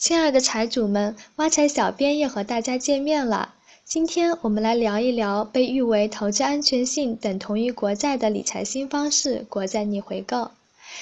[0.00, 3.52] 亲爱的财主们，挖财小编又和大家见面了。
[3.84, 10.52] 今天我们来聊一聊被誉为投资安全性等同于国债的理财新方式——国债逆回购。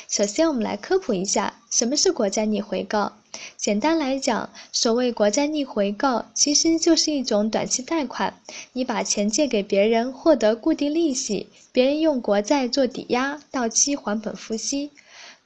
[0.08, 3.12] 首先，我们来科普一下什么是国债逆回购。
[3.56, 8.34] 简单来讲，所谓国债逆回购，其实就是一种短期贷款，
[8.72, 14.90] 你把钱借给别人，获得固定利息，别人用国债做抵押，到期还本付息。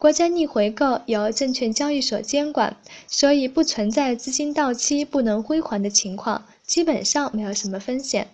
[0.02, 2.76] 国债逆回购由证券交易所监管，
[3.06, 8.26] 所以不存在资金到期不能归还的情况，基本上没有什么风险。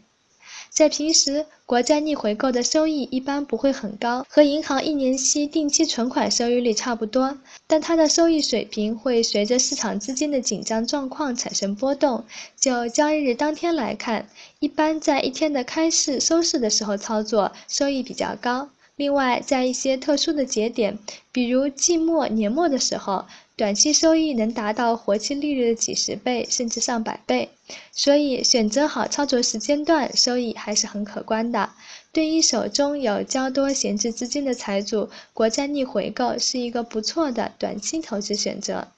[0.70, 7.36] 在平时，国债逆回购的收益一般不会很高，和银行一年期定期存款收益率差不多，
[7.66, 12.24] 但它的收益水平会随着市场资金的紧张状况产生波动。
[12.58, 14.26] 就交易日当天来看，
[14.60, 18.70] 一般在一天的开市、收市的时候操作，收益比较高。
[18.98, 20.98] 另外，在一些特殊的节点，
[21.30, 27.48] 比如季末、年末的时候，短期收益能达到活期利率的几十倍甚至上百倍。
[27.92, 31.70] 所以，选择好操作时间段，收益还是很可观的。
[32.10, 38.88] 对于手中有较多闲置资金的财主，国债逆回购是一个不错的短期投资选择。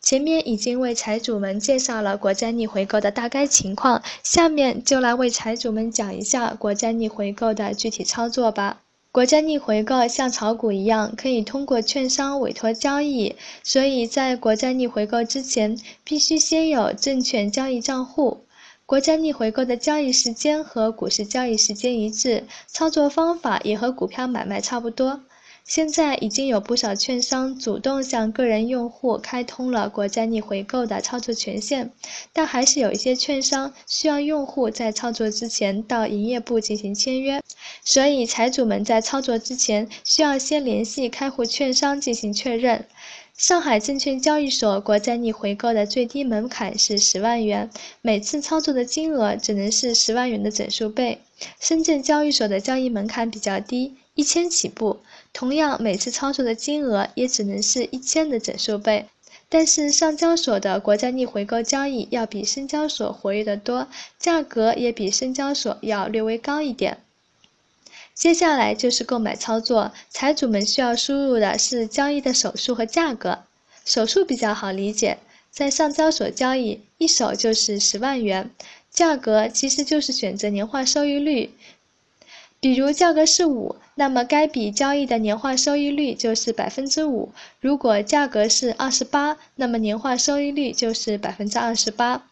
[0.00, 8.78] 前面已经为财主们介绍了国债逆回购的大概情况，下面就来为财主们讲一下国债逆回购的具体操作吧。
[9.18, 18.44] 国债逆回购像炒股一样，可以通过券商委托交易，所以在国债逆回购之前，必须先有证券交易账户。
[18.86, 25.20] 国债逆回购的交易时间和股市交易时间一致，操作方法也和股票买卖差不多。
[25.64, 31.90] 现在已经有不少券商主动向个人用户开通了国债逆回购的操作权限，
[32.32, 37.42] 但还是有一些券商需要用户在操作之前到营业部进行签约，
[37.88, 42.84] 所以财主们在操作之前需要先联系开户券商进行确认。
[43.34, 47.70] 上海证券交易所国债逆回购的最低门槛是十万元，
[48.02, 51.22] 每次操作的金额只能是十万元的整数倍。
[51.58, 53.94] 深圳交易所的交易门槛比较低。
[54.14, 54.98] 一千起步，
[55.32, 59.06] 同样每次操作的金额也只能是一千的整数倍。
[59.48, 63.88] 但是上交所的国债逆回购交易要比深交所活跃得多，
[64.18, 66.98] 价格也比深交所要略微高一点。
[68.18, 73.44] 接下来就是购买操作，财主们需要输入的是交易的手数和价格。
[73.84, 75.18] 手数比较好理解，
[75.52, 78.50] 在上交所交易一手就是十万元，
[78.90, 81.54] 价格其实就是选择年化收益率。
[82.58, 87.30] 比如价格是五，那么该笔交易的年化收益率就是百分之五。
[87.60, 92.26] 如果价格是二十八，那么年化收益率就是百分之二十八。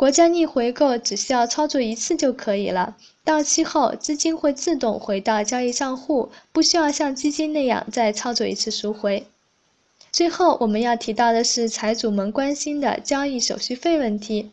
[0.00, 9.26] 国债逆回购只需要操作一次就可以了，到期后资金会自动回到交易账户，不需要像基金那样再操作一次赎回。
[10.10, 14.50] 最后我们要提到的是财主们关心的交易手续费问题。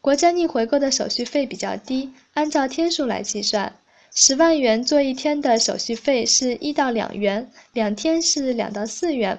[0.00, 3.74] 国债逆回购的手续费比较低，按照天数来计算。
[4.14, 9.38] 十万元做一天的手续费是一到两元，两天是两到四元，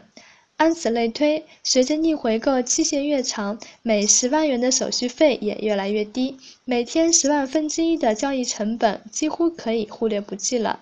[0.59, 10.81] 按此类推，随着逆回购期限越长，每十万元的手续费也越来越低，每天十万分之一的交易成本几乎可以忽略不计了。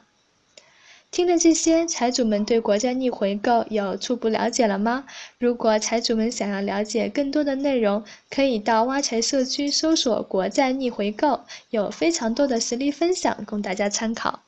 [1.12, 5.06] 听了这些，财主们对国债逆回购有初步了解了吗？
[5.38, 14.42] 如果财主们想要了解更多的内容，可以到挖财社区搜索“国债逆回购”，有非常多的实例分享供大家参考。